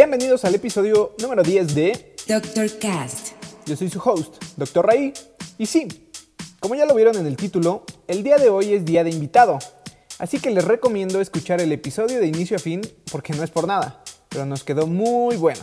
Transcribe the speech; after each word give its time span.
Bienvenidos 0.00 0.46
al 0.46 0.54
episodio 0.54 1.14
número 1.20 1.42
10 1.42 1.74
de 1.74 2.14
Dr. 2.26 2.78
Cast. 2.78 3.34
Yo 3.66 3.76
soy 3.76 3.90
su 3.90 4.00
host, 4.02 4.42
Dr. 4.56 4.86
Ray. 4.86 5.12
Y 5.58 5.66
sí, 5.66 6.08
como 6.58 6.74
ya 6.74 6.86
lo 6.86 6.94
vieron 6.94 7.16
en 7.18 7.26
el 7.26 7.36
título, 7.36 7.84
el 8.08 8.22
día 8.22 8.38
de 8.38 8.48
hoy 8.48 8.72
es 8.72 8.86
día 8.86 9.04
de 9.04 9.10
invitado. 9.10 9.58
Así 10.18 10.40
que 10.40 10.52
les 10.52 10.64
recomiendo 10.64 11.20
escuchar 11.20 11.60
el 11.60 11.70
episodio 11.70 12.18
de 12.18 12.26
inicio 12.26 12.56
a 12.56 12.60
fin 12.60 12.80
porque 13.12 13.34
no 13.34 13.44
es 13.44 13.50
por 13.50 13.66
nada, 13.66 14.02
pero 14.30 14.46
nos 14.46 14.64
quedó 14.64 14.86
muy 14.86 15.36
bueno. 15.36 15.60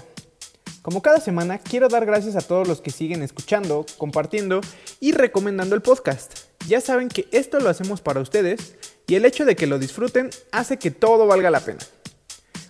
Como 0.84 1.02
cada 1.02 1.20
semana, 1.20 1.58
quiero 1.58 1.90
dar 1.90 2.06
gracias 2.06 2.36
a 2.36 2.42
todos 2.42 2.67
los 2.67 2.80
que 2.80 2.92
siguen 2.92 3.23
escuchando, 3.23 3.88
compartiendo 3.98 4.62
y 5.00 5.14
recomendando 5.14 5.73
el 5.73 5.81
podcast. 5.81 6.38
Ya 6.67 6.80
saben 6.80 7.09
que 7.09 7.28
esto 7.31 7.59
lo 7.59 7.70
hacemos 7.70 8.02
para 8.02 8.22
ustedes 8.22 8.76
y 9.08 9.16
el 9.16 9.26
hecho 9.26 9.45
de 9.45 9.56
que 9.56 9.66
lo 9.66 9.80
disfruten 9.80 10.30
hace 10.52 10.78
que 10.78 10.92
todo 10.92 11.26
valga 11.26 11.50
la 11.50 11.62
pena. 11.62 11.80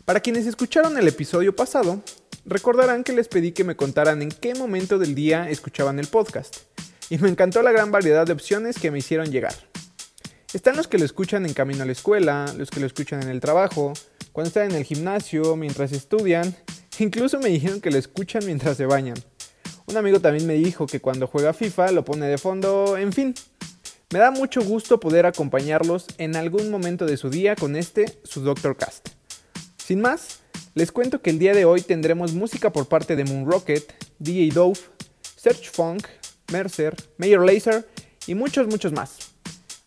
Para 0.08 0.22
quienes 0.22 0.48
escucharon 0.48 0.98
el 0.98 1.06
episodio 1.10 1.54
pasado, 1.54 2.02
recordarán 2.46 3.04
que 3.04 3.12
les 3.12 3.28
pedí 3.28 3.52
que 3.52 3.66
me 3.66 3.76
contaran 3.76 4.22
en 4.22 4.30
qué 4.30 4.56
momento 4.56 5.00
del 5.00 5.16
día 5.16 5.50
escuchaban 5.50 6.00
el 6.00 6.08
podcast, 6.08 6.60
y 7.10 7.18
me 7.18 7.28
encantó 7.28 7.62
la 7.62 7.74
gran 7.74 7.92
variedad 7.92 8.26
de 8.26 8.32
opciones 8.32 8.80
que 8.80 8.90
me 8.90 9.00
hicieron 9.00 9.30
llegar. 9.32 9.54
Están 10.54 10.78
los 10.78 10.88
que 10.88 10.98
lo 10.98 11.04
escuchan 11.04 11.46
en 11.46 11.54
camino 11.54 11.84
a 11.84 11.86
la 11.86 11.92
escuela, 11.92 12.46
los 12.58 12.70
que 12.70 12.80
lo 12.80 12.86
escuchan 12.86 13.22
en 13.22 13.28
el 13.28 13.42
trabajo, 13.42 13.92
cuando 14.32 14.48
están 14.48 14.72
en 14.72 14.78
el 14.78 14.86
gimnasio, 14.86 15.58
mientras 15.58 15.92
estudian, 15.92 16.56
incluso 17.00 17.42
me 17.42 17.50
dijeron 17.50 17.82
que 17.82 17.92
lo 17.92 17.98
escuchan 17.98 18.46
mientras 18.46 18.78
se 18.78 18.86
bañan. 18.86 19.18
Un 19.88 19.98
amigo 19.98 20.22
también 20.22 20.48
me 20.48 20.54
dijo 20.54 20.88
que 20.88 21.02
cuando 21.02 21.28
juega 21.28 21.52
FIFA 21.52 21.92
lo 21.92 22.06
pone 22.06 22.28
de 22.28 22.38
fondo, 22.38 22.96
en 22.96 23.12
fin. 23.12 23.36
Me 24.14 24.20
da 24.20 24.32
mucho 24.32 24.62
gusto 24.62 25.02
poder 25.02 25.26
acompañarlos 25.26 26.06
en 26.18 26.38
algún 26.38 26.72
momento 26.72 27.06
de 27.06 27.18
su 27.18 27.30
día 27.30 27.58
con 27.58 27.76
este, 27.76 28.20
su 28.24 28.40
Doctor 28.40 28.78
Cast. 28.78 29.17
Sin 29.88 30.02
más, 30.02 30.40
les 30.76 30.92
cuento 30.92 31.22
que 31.22 31.30
el 31.30 31.40
día 31.40 31.54
de 31.54 31.64
hoy 31.64 31.80
tendremos 31.80 32.34
música 32.34 32.74
por 32.74 32.90
parte 32.90 33.16
de 33.16 33.24
Moon 33.24 33.50
Rocket, 33.50 33.94
DJ 34.20 34.50
Dove, 34.54 34.78
Search 35.38 35.72
Funk, 35.72 36.06
Mercer, 36.52 36.94
Mayor 37.18 37.46
Laser 37.46 37.88
y 38.26 38.36
muchos, 38.36 38.68
muchos 38.68 38.92
más. 38.92 39.16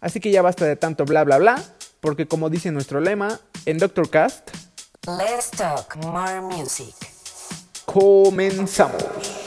Así 0.00 0.18
que 0.18 0.30
ya 0.30 0.40
basta 0.40 0.64
de 0.64 0.76
tanto 0.76 1.04
bla 1.04 1.22
bla 1.24 1.36
bla, 1.36 1.62
porque 2.00 2.26
como 2.26 2.48
dice 2.48 2.70
nuestro 2.70 3.02
lema, 3.02 3.40
en 3.66 3.76
Doctor 3.76 4.08
Cast, 4.08 4.48
Let's 5.06 5.50
talk 5.50 5.94
more 5.96 6.40
music. 6.40 6.94
comenzamos. 7.84 9.39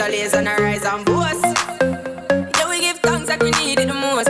praise 0.00 0.32
and 0.32 0.48
I 0.48 0.56
rise 0.56 0.84
and 0.84 1.04
boast. 1.04 1.44
Yeah, 2.56 2.68
we 2.70 2.80
give 2.80 2.98
thanks 3.00 3.28
like 3.28 3.42
we 3.42 3.50
need 3.50 3.78
it 3.80 3.88
the 3.88 3.94
most. 3.94 4.29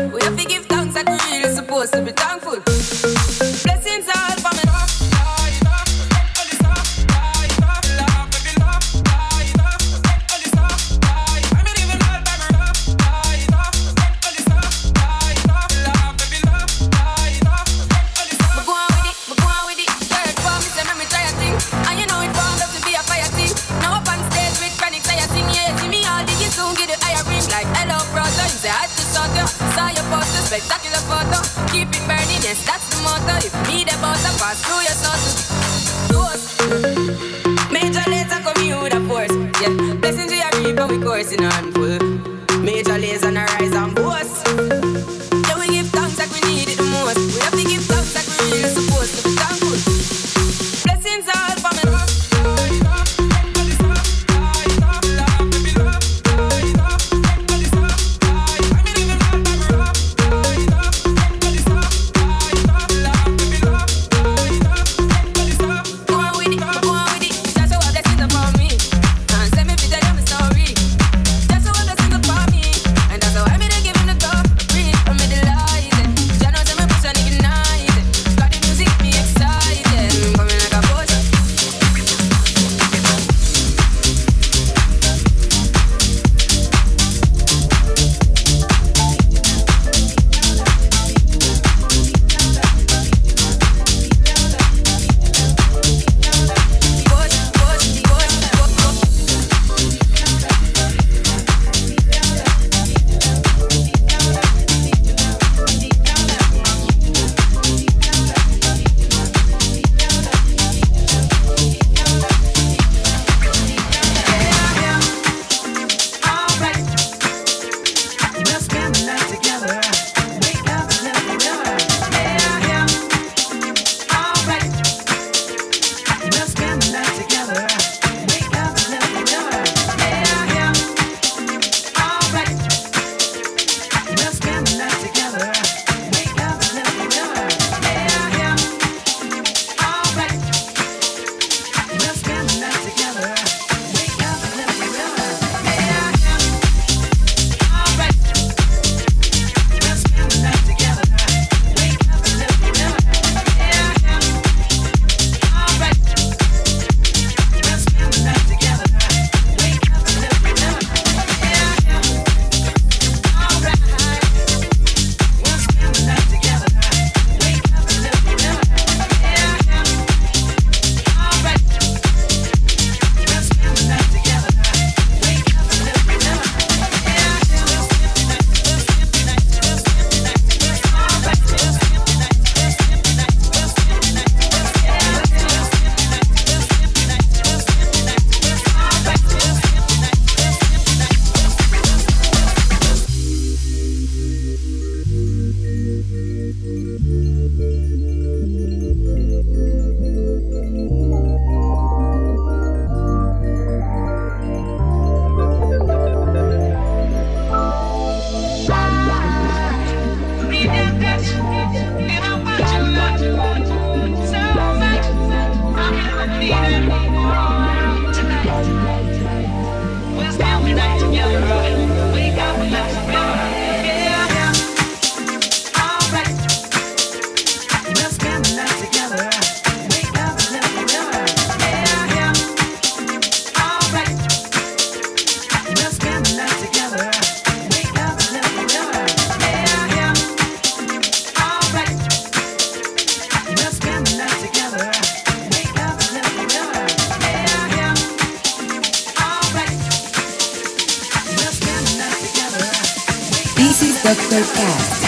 up 254.11 254.17
so 254.17 254.43
fast. 254.43 255.00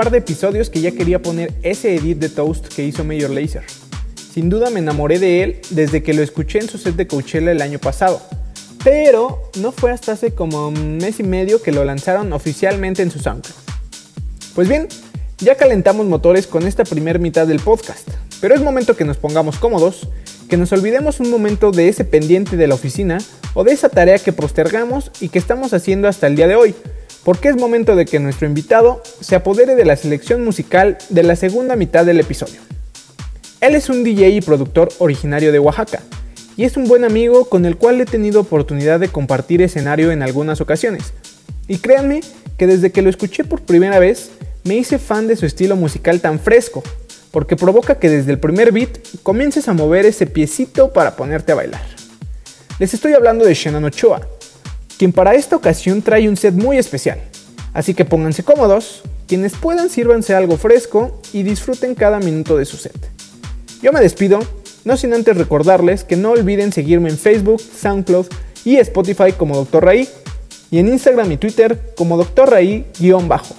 Par 0.00 0.10
de 0.10 0.16
episodios 0.16 0.70
que 0.70 0.80
ya 0.80 0.92
quería 0.92 1.20
poner 1.20 1.52
ese 1.62 1.94
edit 1.94 2.16
de 2.16 2.30
Toast 2.30 2.68
que 2.68 2.82
hizo 2.82 3.04
Major 3.04 3.28
Lazer. 3.28 3.64
Sin 4.32 4.48
duda 4.48 4.70
me 4.70 4.80
enamoré 4.80 5.18
de 5.18 5.42
él 5.42 5.60
desde 5.68 6.02
que 6.02 6.14
lo 6.14 6.22
escuché 6.22 6.58
en 6.58 6.70
su 6.70 6.78
set 6.78 6.96
de 6.96 7.06
Coachella 7.06 7.52
el 7.52 7.60
año 7.60 7.78
pasado. 7.78 8.22
Pero 8.82 9.50
no 9.60 9.72
fue 9.72 9.90
hasta 9.90 10.12
hace 10.12 10.32
como 10.32 10.68
un 10.68 10.96
mes 10.96 11.20
y 11.20 11.22
medio 11.22 11.60
que 11.60 11.70
lo 11.70 11.84
lanzaron 11.84 12.32
oficialmente 12.32 13.02
en 13.02 13.10
su 13.10 13.18
SoundCloud. 13.18 13.54
Pues 14.54 14.70
bien, 14.70 14.88
ya 15.36 15.56
calentamos 15.56 16.06
motores 16.06 16.46
con 16.46 16.66
esta 16.66 16.84
primer 16.84 17.18
mitad 17.18 17.46
del 17.46 17.60
podcast, 17.60 18.08
pero 18.40 18.54
es 18.54 18.62
momento 18.62 18.96
que 18.96 19.04
nos 19.04 19.18
pongamos 19.18 19.58
cómodos, 19.58 20.08
que 20.48 20.56
nos 20.56 20.72
olvidemos 20.72 21.20
un 21.20 21.30
momento 21.30 21.72
de 21.72 21.90
ese 21.90 22.06
pendiente 22.06 22.56
de 22.56 22.68
la 22.68 22.74
oficina 22.74 23.18
o 23.52 23.64
de 23.64 23.72
esa 23.72 23.90
tarea 23.90 24.18
que 24.18 24.32
postergamos 24.32 25.10
y 25.20 25.28
que 25.28 25.38
estamos 25.38 25.74
haciendo 25.74 26.08
hasta 26.08 26.26
el 26.26 26.36
día 26.36 26.48
de 26.48 26.56
hoy, 26.56 26.74
porque 27.30 27.48
es 27.48 27.56
momento 27.56 27.94
de 27.94 28.06
que 28.06 28.18
nuestro 28.18 28.48
invitado 28.48 29.00
se 29.20 29.36
apodere 29.36 29.76
de 29.76 29.84
la 29.84 29.94
selección 29.94 30.44
musical 30.44 30.98
de 31.10 31.22
la 31.22 31.36
segunda 31.36 31.76
mitad 31.76 32.04
del 32.04 32.18
episodio. 32.18 32.60
Él 33.60 33.76
es 33.76 33.88
un 33.88 34.02
DJ 34.02 34.30
y 34.30 34.40
productor 34.40 34.88
originario 34.98 35.52
de 35.52 35.60
Oaxaca, 35.60 36.00
y 36.56 36.64
es 36.64 36.76
un 36.76 36.88
buen 36.88 37.04
amigo 37.04 37.44
con 37.44 37.66
el 37.66 37.76
cual 37.76 38.00
he 38.00 38.04
tenido 38.04 38.40
oportunidad 38.40 38.98
de 38.98 39.10
compartir 39.10 39.62
escenario 39.62 40.10
en 40.10 40.24
algunas 40.24 40.60
ocasiones. 40.60 41.12
Y 41.68 41.78
créanme 41.78 42.18
que 42.58 42.66
desde 42.66 42.90
que 42.90 43.00
lo 43.00 43.10
escuché 43.10 43.44
por 43.44 43.62
primera 43.62 44.00
vez, 44.00 44.32
me 44.64 44.74
hice 44.74 44.98
fan 44.98 45.28
de 45.28 45.36
su 45.36 45.46
estilo 45.46 45.76
musical 45.76 46.20
tan 46.20 46.40
fresco, 46.40 46.82
porque 47.30 47.54
provoca 47.54 47.94
que 47.94 48.10
desde 48.10 48.32
el 48.32 48.40
primer 48.40 48.72
beat 48.72 48.98
comiences 49.22 49.68
a 49.68 49.72
mover 49.72 50.04
ese 50.04 50.26
piecito 50.26 50.92
para 50.92 51.14
ponerte 51.14 51.52
a 51.52 51.54
bailar. 51.54 51.86
Les 52.80 52.92
estoy 52.92 53.12
hablando 53.12 53.44
de 53.44 53.54
Shannon 53.54 53.84
Ochoa, 53.84 54.20
quien 55.00 55.12
para 55.12 55.34
esta 55.34 55.56
ocasión 55.56 56.02
trae 56.02 56.28
un 56.28 56.36
set 56.36 56.52
muy 56.52 56.76
especial. 56.76 57.18
Así 57.72 57.94
que 57.94 58.04
pónganse 58.04 58.44
cómodos, 58.44 59.00
quienes 59.26 59.54
puedan 59.54 59.88
sírvanse 59.88 60.34
algo 60.34 60.58
fresco 60.58 61.22
y 61.32 61.42
disfruten 61.42 61.94
cada 61.94 62.18
minuto 62.18 62.58
de 62.58 62.66
su 62.66 62.76
set. 62.76 62.98
Yo 63.80 63.92
me 63.92 64.00
despido, 64.00 64.40
no 64.84 64.98
sin 64.98 65.14
antes 65.14 65.38
recordarles 65.38 66.04
que 66.04 66.16
no 66.16 66.32
olviden 66.32 66.70
seguirme 66.70 67.08
en 67.08 67.16
Facebook, 67.16 67.62
SoundCloud 67.62 68.26
y 68.66 68.76
Spotify 68.76 69.32
como 69.32 69.56
Dr. 69.56 69.86
Raí 69.86 70.06
y 70.70 70.80
en 70.80 70.88
Instagram 70.88 71.32
y 71.32 71.38
Twitter 71.38 71.94
como 71.96 72.18
Dr. 72.18 72.50
Raí-bajo. 72.50 73.54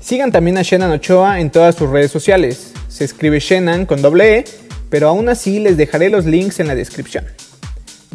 Sigan 0.00 0.32
también 0.32 0.58
a 0.58 0.62
Shannon 0.62 0.90
Ochoa 0.90 1.38
en 1.38 1.50
todas 1.50 1.76
sus 1.76 1.88
redes 1.90 2.10
sociales. 2.10 2.72
Se 2.88 3.04
escribe 3.04 3.38
Shannon 3.38 3.86
con 3.86 4.02
doble 4.02 4.38
E, 4.38 4.44
pero 4.90 5.06
aún 5.06 5.28
así 5.28 5.60
les 5.60 5.76
dejaré 5.76 6.10
los 6.10 6.24
links 6.26 6.58
en 6.58 6.66
la 6.66 6.74
descripción. 6.74 7.24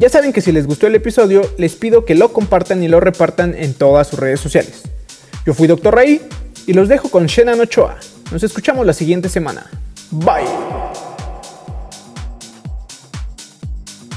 Ya 0.01 0.09
saben 0.09 0.33
que 0.33 0.41
si 0.41 0.51
les 0.51 0.65
gustó 0.65 0.87
el 0.87 0.95
episodio, 0.95 1.43
les 1.59 1.75
pido 1.75 2.05
que 2.05 2.15
lo 2.15 2.33
compartan 2.33 2.81
y 2.81 2.87
lo 2.87 2.99
repartan 2.99 3.53
en 3.53 3.75
todas 3.75 4.07
sus 4.07 4.17
redes 4.17 4.39
sociales. 4.39 4.81
Yo 5.45 5.53
fui 5.53 5.67
Dr. 5.67 5.93
Ray 5.93 6.19
y 6.65 6.73
los 6.73 6.89
dejo 6.89 7.09
con 7.09 7.27
Shannon 7.27 7.59
Ochoa. 7.59 7.97
Nos 8.31 8.41
escuchamos 8.41 8.83
la 8.87 8.93
siguiente 8.93 9.29
semana. 9.29 9.69
Bye. 10.09 10.49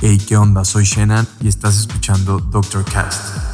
Hey, 0.01 0.17
¿qué 0.27 0.39
onda? 0.39 0.65
Soy 0.65 0.85
Shannon 0.85 1.29
y 1.43 1.49
estás 1.49 1.79
escuchando 1.79 2.39
Doctor 2.39 2.83
Cast. 2.87 3.54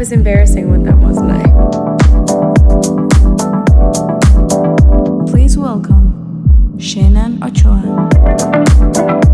Was 0.00 0.12
embarrassing 0.12 0.70
with 0.70 0.82
that, 0.82 0.96
wasn't 0.96 1.30
I? 1.30 1.42
Please 5.30 5.58
welcome 5.58 6.78
Shannon 6.78 7.44
Ochoa. 7.44 9.29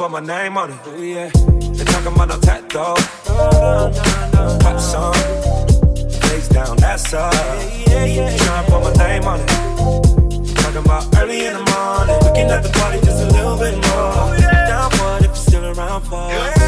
put 0.00 0.10
my 0.10 0.20
name 0.20 0.56
on 0.56 0.70
it. 0.70 0.78
Ooh, 0.88 1.04
yeah. 1.04 1.28
They 1.76 1.84
talking 1.84 2.14
about 2.14 2.28
no 2.28 2.40
tattoo. 2.40 2.94
Pop 4.64 4.80
song, 4.80 5.12
face 6.22 6.48
down, 6.48 6.74
that's 6.78 7.12
up. 7.12 7.34
Yeah, 7.34 8.06
yeah, 8.06 8.30
yeah, 8.30 8.36
Trying 8.38 8.64
to 8.64 8.72
put 8.72 8.82
my 8.82 8.92
name 9.04 9.24
on 9.24 9.40
it. 9.40 10.56
Talking 10.56 10.84
about 10.86 11.04
early 11.18 11.44
in 11.44 11.52
the 11.52 11.64
morning, 11.70 12.16
looking 12.24 12.48
at 12.50 12.62
the 12.62 12.70
party 12.70 12.98
just 13.00 13.22
a 13.24 13.26
little 13.26 13.58
bit 13.58 13.74
more. 13.74 14.32
Ooh, 14.32 14.40
yeah. 14.40 14.68
Down 14.68 14.90
one 15.00 15.18
if 15.22 15.26
you're 15.26 15.34
still 15.34 15.66
around 15.66 16.00
for 16.04 16.32
it. 16.32 16.59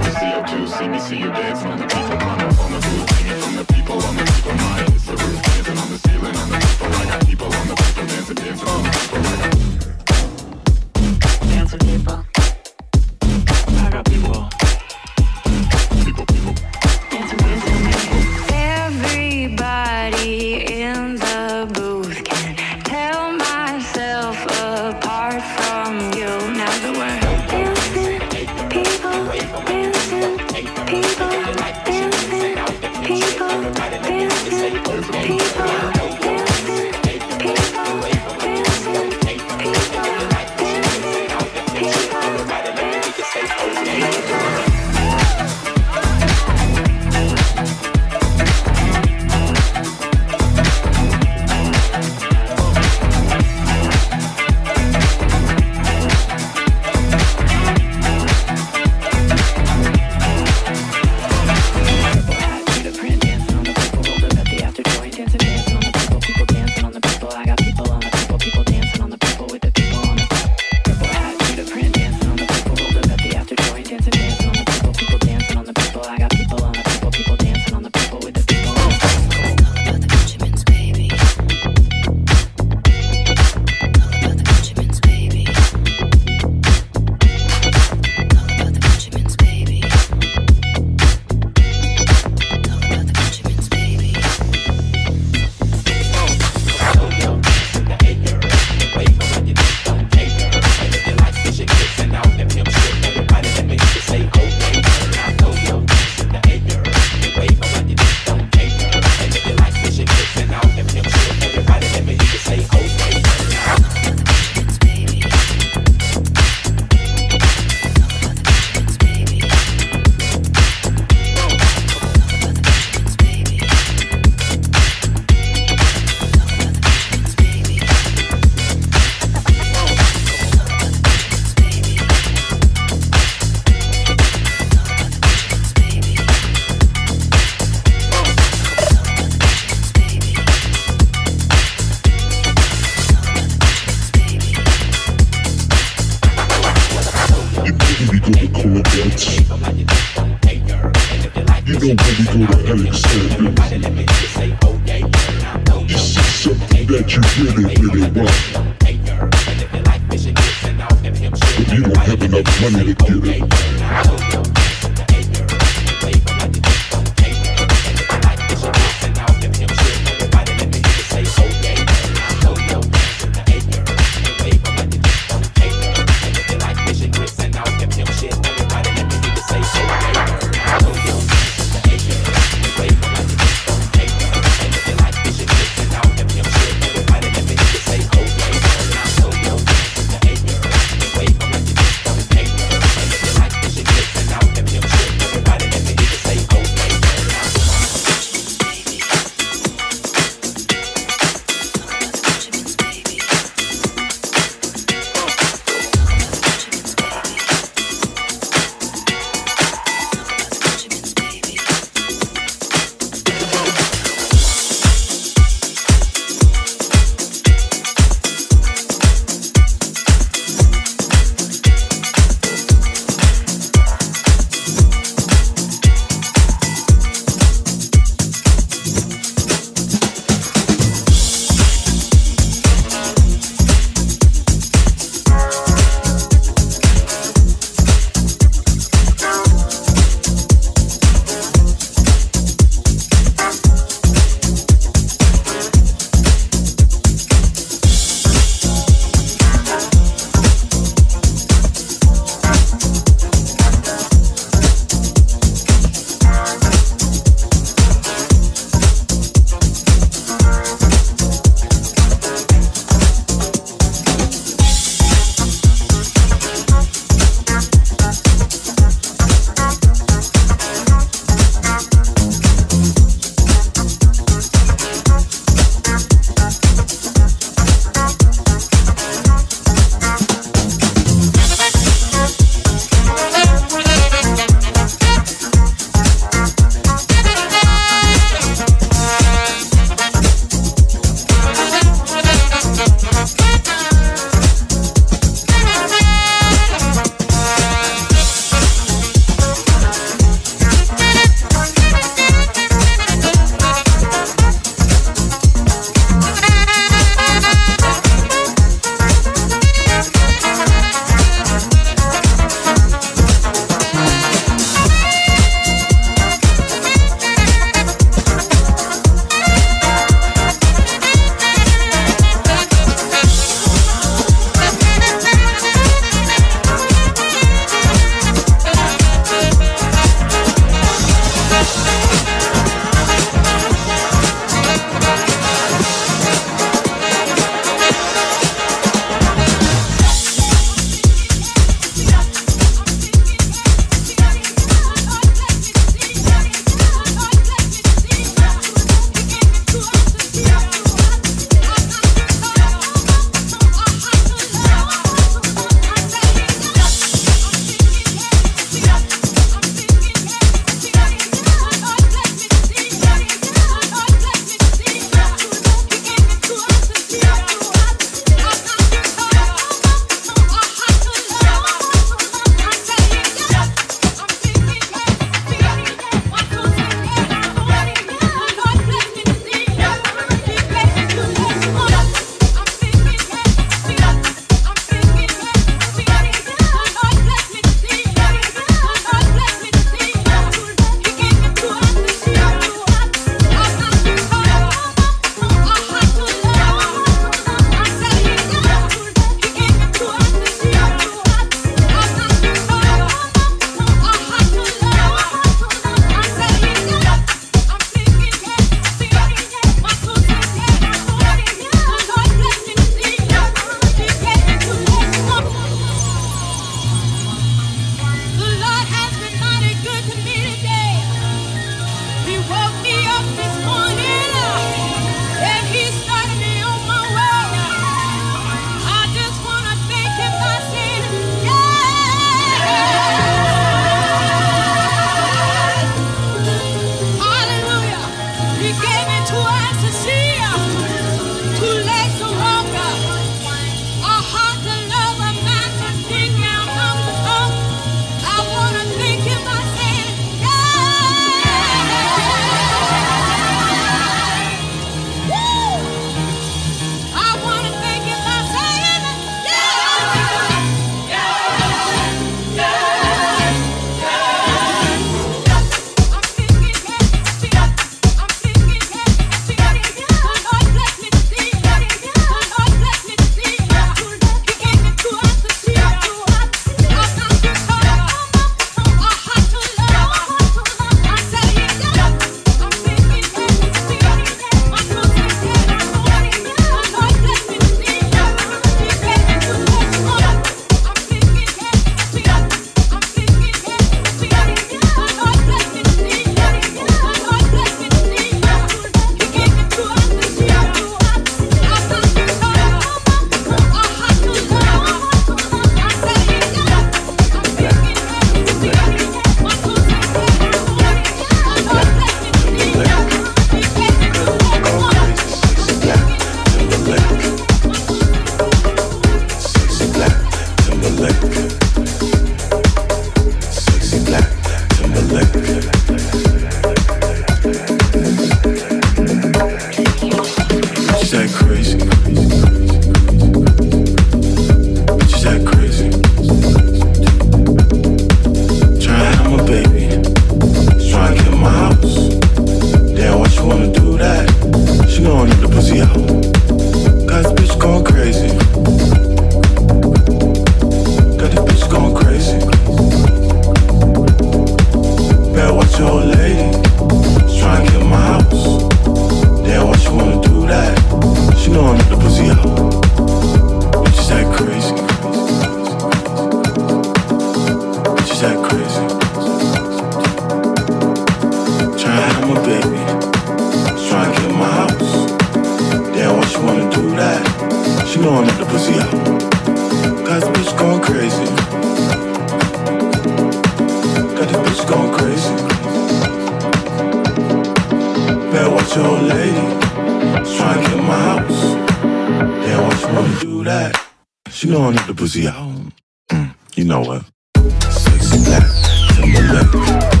Thank 599.23 600.00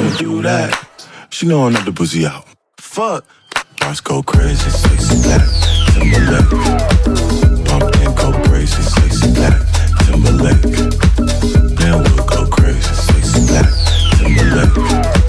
wanna 0.00 0.16
do 0.16 0.42
that. 0.42 0.86
She 1.30 1.46
know 1.46 1.66
I'm 1.66 1.72
knock 1.72 1.84
the 1.84 1.92
pussy 1.92 2.26
out. 2.26 2.46
Fuck. 2.78 3.24
Let's 3.82 4.00
go 4.00 4.22
crazy, 4.22 4.70
six 4.70 5.22
black, 5.22 5.42
Timberlake. 5.92 6.50
Pumped 7.66 7.96
and 7.96 8.16
go 8.16 8.32
crazy, 8.48 8.82
six 8.82 9.26
black, 9.34 9.56
Timberlake. 10.04 10.62
Then 11.76 12.02
we'll 12.02 12.26
go 12.26 12.46
crazy, 12.46 12.80
six 12.80 13.46
black, 13.46 13.68
Timberlake. 14.18 15.19